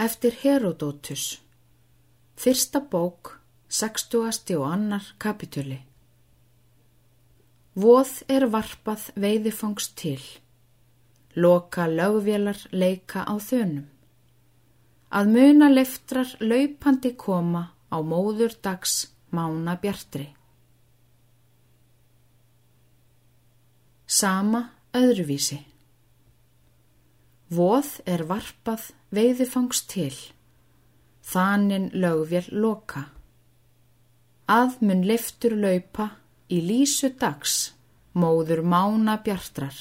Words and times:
eftir 0.00 0.32
Herodótus. 0.42 1.42
Fyrsta 2.36 2.80
bók, 2.80 3.40
60. 3.68 4.56
og 4.56 4.72
annar 4.72 5.04
kapituli. 5.18 5.76
Voð 7.76 8.14
er 8.28 8.46
varpað 8.48 9.10
veiðifangs 9.20 9.90
til. 10.00 10.22
Loka 11.36 11.84
lögvélar 11.84 12.64
leika 12.72 13.26
á 13.28 13.36
þönum. 13.36 13.84
Að 15.12 15.32
muna 15.36 15.68
leftrar 15.68 16.32
laupandi 16.40 17.12
koma 17.12 17.66
á 17.92 17.98
móður 18.00 18.56
dags 18.62 19.10
mána 19.36 19.76
bjartri. 19.76 20.30
Sama 24.06 24.70
öðruvísi. 24.96 25.60
Voð 27.50 27.96
er 28.06 28.22
varpað 28.30 28.92
veiðifangs 29.10 29.82
til. 29.90 30.14
Þaninn 31.26 31.88
lögvél 31.98 32.46
loka. 32.54 33.08
Að 34.46 34.76
mun 34.86 35.02
leftur 35.06 35.56
laupa 35.58 36.06
í 36.50 36.60
lísu 36.62 37.10
dags, 37.18 37.72
móður 38.14 38.62
mána 38.62 39.18
bjartrar. 39.24 39.74